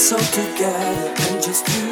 so 0.00 0.16
together 0.16 1.14
and 1.28 1.42
just 1.42 1.68
you. 1.76 1.89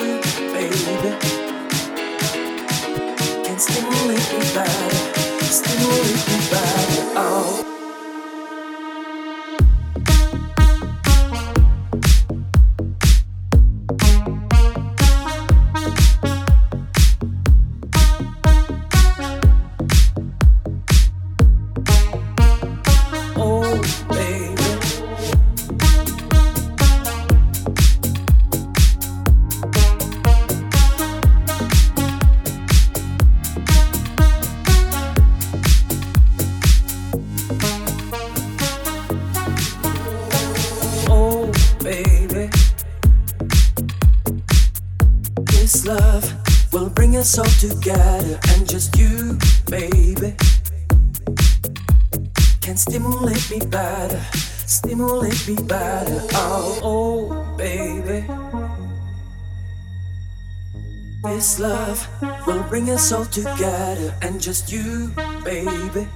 Us 62.91 63.13
all 63.13 63.25
together 63.25 64.15
and 64.21 64.41
just 64.41 64.71
you, 64.71 65.11
baby, 65.43 66.07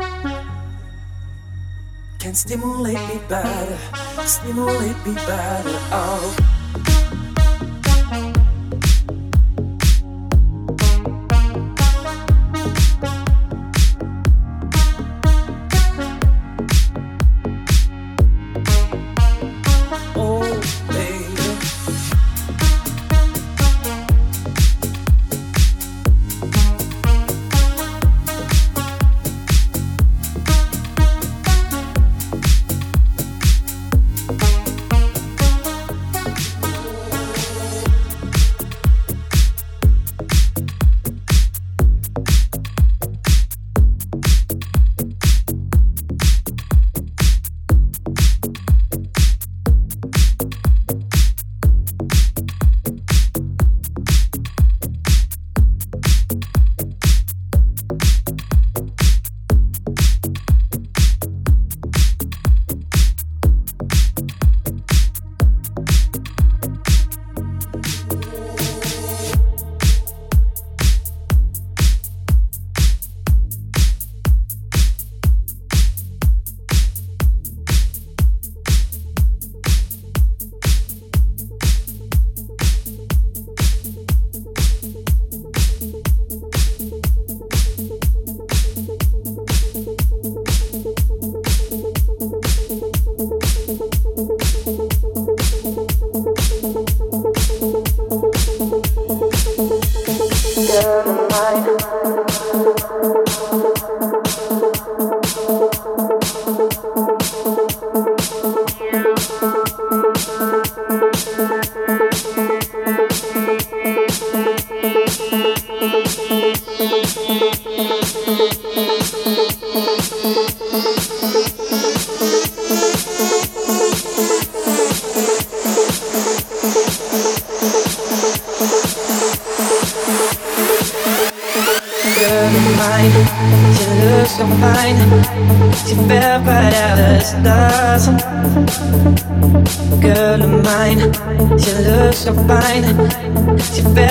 can 2.19 2.35
stimulate 2.35 3.01
me 3.09 3.21
better, 3.27 3.79
stimulate 4.27 4.97
me 5.07 5.15
better. 5.15 5.79
Oh. 5.93 6.62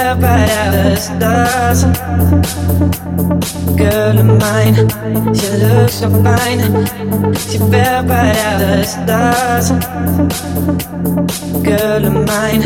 paradise 0.01 1.05
stars. 1.05 1.83
Girl 3.77 4.17
of 4.17 4.25
mine, 4.39 4.75
she 5.35 5.49
looks 5.63 5.93
so 5.93 6.09
fine. 6.23 6.61
She 7.35 7.57
fell 7.71 8.03
right 8.05 8.37
out 8.49 8.61
of 8.61 8.85
stars. 8.85 9.69
Girl 11.63 12.05
of 12.09 12.15
mine, 12.25 12.63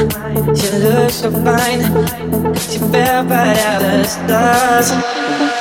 she 0.56 0.70
looks 0.80 1.16
so 1.16 1.32
fine. 1.32 1.82
She 2.56 2.80
fell 2.80 3.26
right 3.26 3.58
out 3.58 3.84
of 3.84 4.06
stars. 4.06 5.55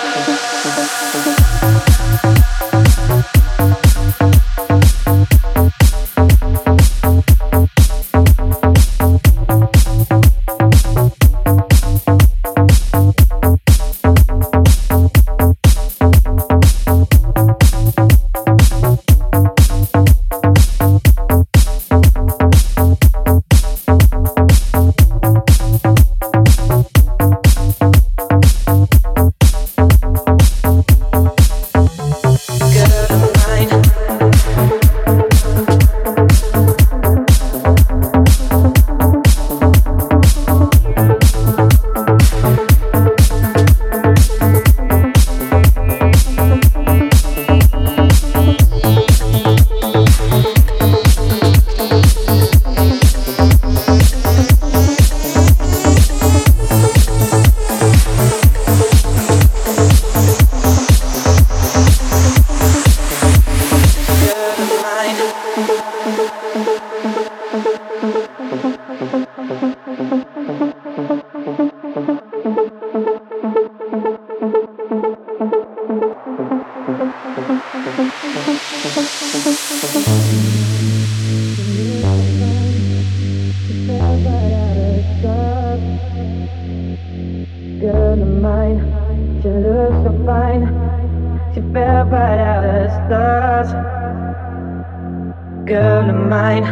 mine. 96.35 96.67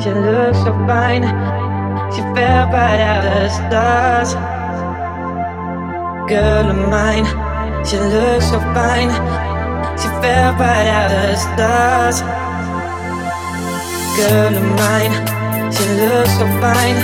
She 0.00 0.10
looked 0.10 0.58
so 0.64 0.72
fine. 0.88 1.24
She 2.12 2.20
fell 2.34 2.64
right 2.74 3.00
out 3.10 3.24
of 3.28 3.34
the 3.40 3.48
stars. 3.58 4.30
Girl 6.30 6.66
of 6.74 6.80
mine. 6.94 7.26
She 7.88 7.96
looked 8.12 8.46
so 8.52 8.58
fine. 8.76 9.10
She 10.00 10.08
fell 10.20 10.50
right 10.62 10.88
out 10.98 11.10
of 11.16 11.22
the 11.30 11.36
stars. 11.46 12.16
Girl 14.18 14.54
of 14.60 14.66
mine. 14.82 15.14
She 15.74 15.84
looked 16.00 16.32
so 16.38 16.46
fine. 16.62 16.98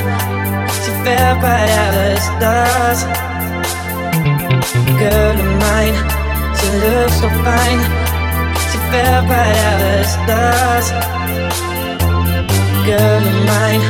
She 0.82 0.90
fell 1.04 1.34
right 1.44 1.70
out 1.82 1.94
of 2.00 2.06
the 2.12 2.20
stars. 2.30 3.00
Girl 5.00 5.36
of 5.44 5.50
mine. 5.64 5.96
She 6.58 6.68
looked 6.82 7.16
so 7.22 7.28
fine. 7.46 7.80
She 8.68 8.78
fell 8.90 9.20
right 9.32 9.58
out 9.68 9.80
of 9.86 9.92
the 9.96 10.04
stars 10.16 10.86
girl 12.84 13.22
of 13.32 13.46
mine. 13.46 13.80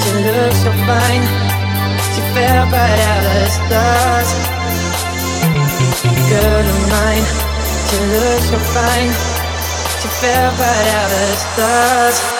She 0.00 0.10
looked 0.24 0.56
so 0.56 0.72
fine. 0.88 1.24
She 2.12 2.20
fell 2.32 2.64
right 2.72 3.00
out 3.12 3.26
of 3.36 3.48
stars. 3.58 4.30
Girl 6.30 6.66
of 6.74 6.80
mine. 6.88 7.26
She 7.86 7.98
looked 8.12 8.44
so 8.50 8.58
fine. 8.72 9.12
She 10.00 10.08
fell 10.20 10.50
right 10.56 10.88
out 11.00 11.12
of 11.12 11.38
stars. 11.44 12.39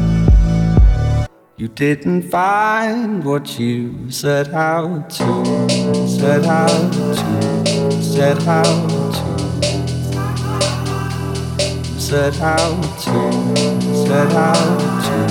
You 1.61 1.67
didn't 1.67 2.23
find 2.23 3.23
what 3.23 3.59
you 3.59 4.09
set 4.09 4.51
out 4.51 5.11
to, 5.11 5.45
set 6.07 6.43
out 6.45 6.91
to, 6.91 8.01
set 8.01 8.47
out 8.47 8.89
to, 8.89 9.29
set 11.99 12.41
out 12.41 12.81
to, 13.03 13.21
set 13.93 14.33
out 14.33 14.79
to, 14.81 15.21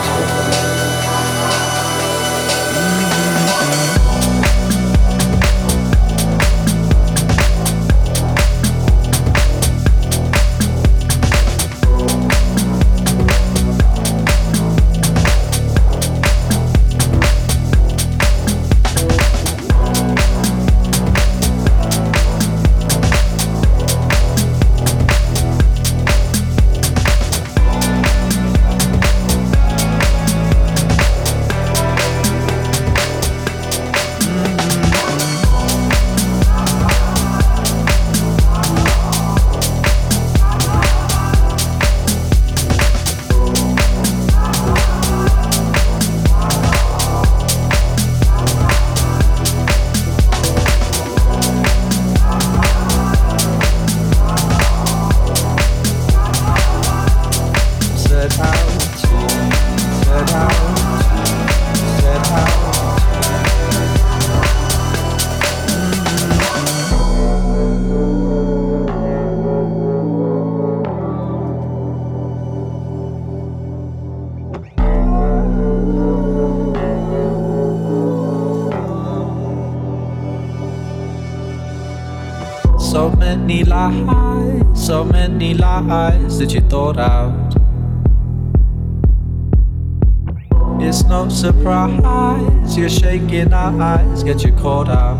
Surprise 91.60 92.78
you're 92.78 92.88
shaking 92.88 93.52
our 93.52 93.82
eyes, 93.82 94.22
get 94.22 94.42
you 94.42 94.52
caught 94.52 94.88
out. 94.88 95.18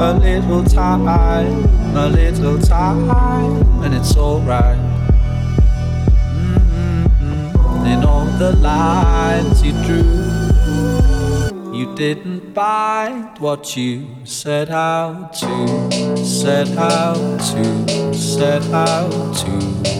A 0.00 0.12
little 0.18 0.64
time, 0.64 1.06
a 1.96 2.08
little 2.08 2.58
time, 2.58 3.08
and 3.84 3.94
it's 3.94 4.16
alright. 4.16 4.78
Mm-hmm. 6.34 7.86
In 7.86 8.02
all 8.02 8.26
the 8.38 8.56
lines 8.56 9.62
you 9.62 9.72
drew, 9.84 10.02
you 11.72 11.94
didn't 11.94 12.52
find 12.54 13.38
what 13.38 13.76
you 13.76 14.08
set 14.24 14.68
out 14.70 15.32
to, 15.34 16.16
set 16.24 16.68
out 16.76 17.38
to, 17.52 18.14
set 18.14 18.64
out 18.72 19.36
to, 19.36 19.99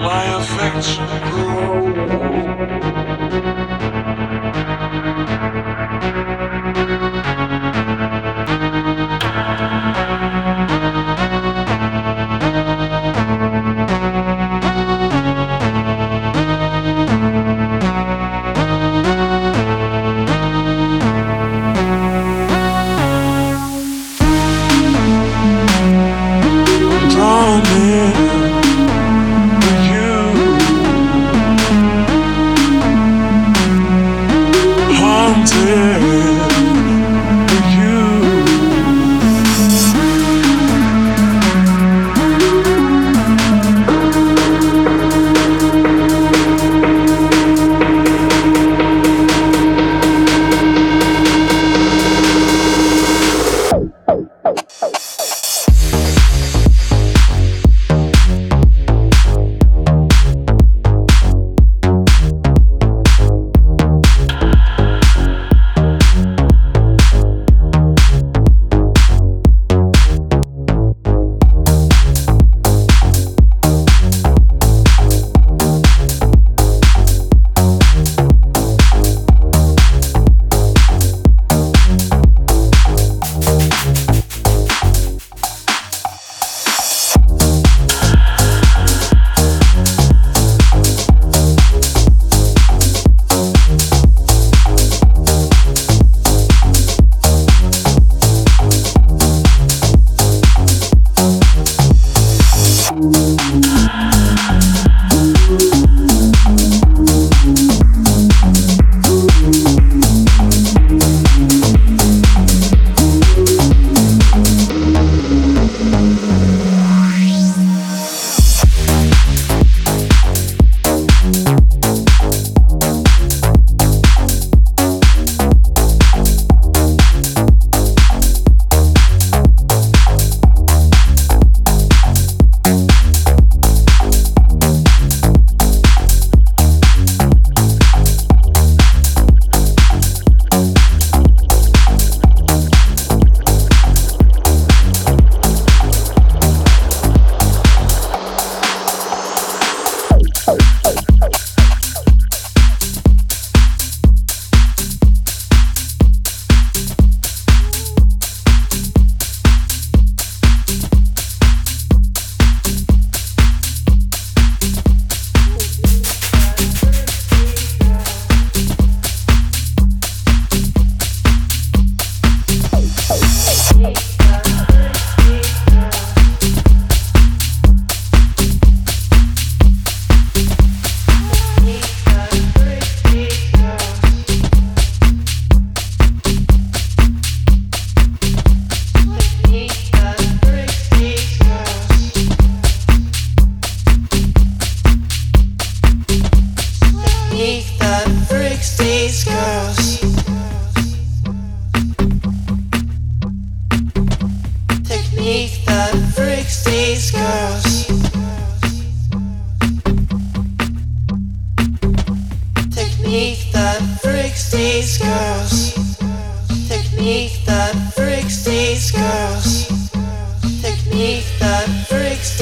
My 0.00 0.24
affection 0.38 1.06
grows. 1.30 1.62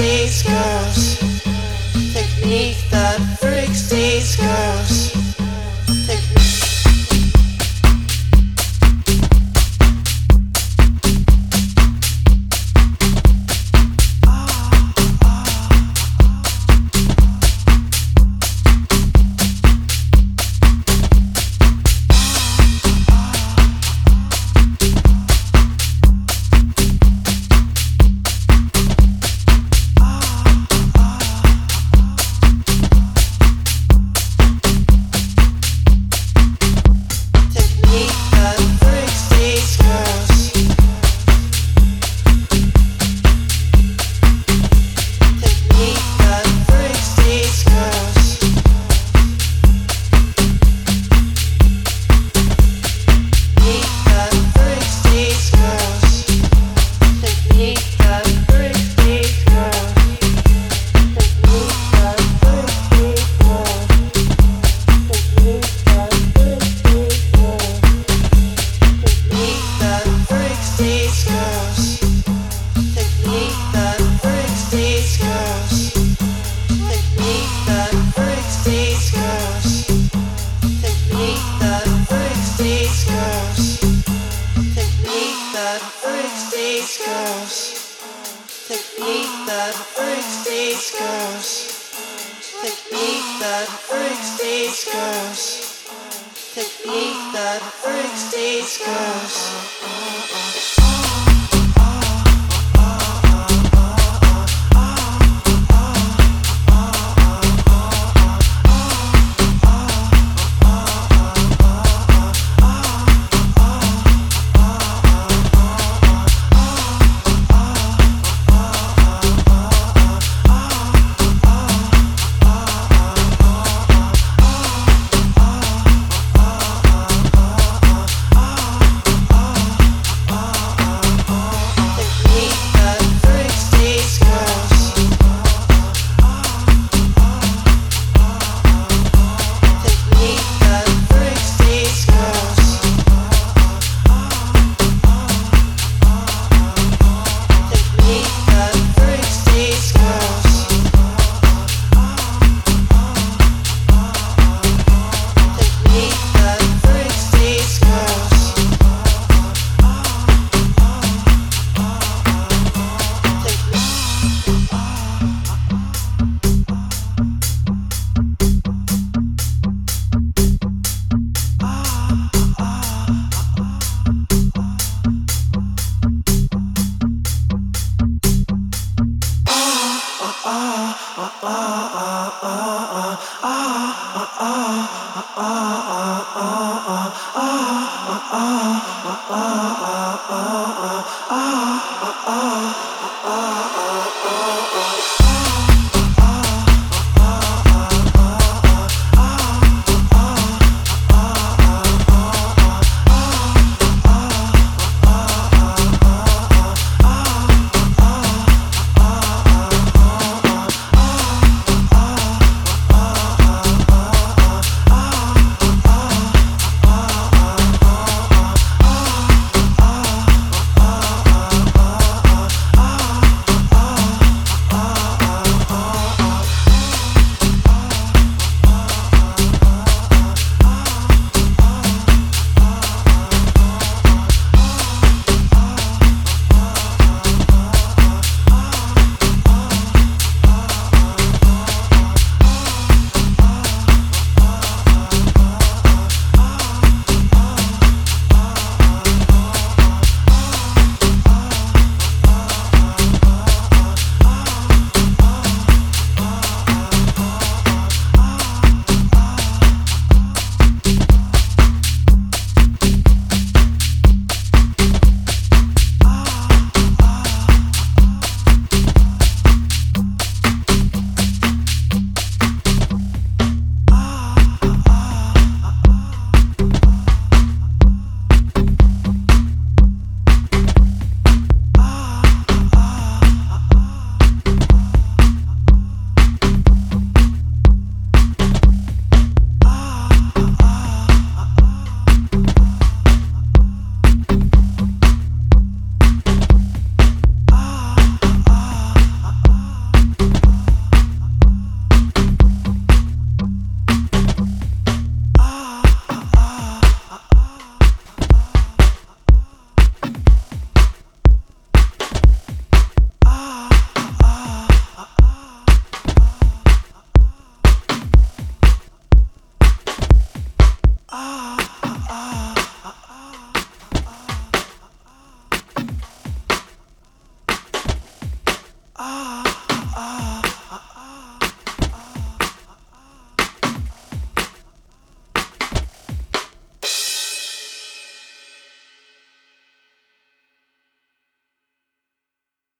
Girls. 0.00 0.59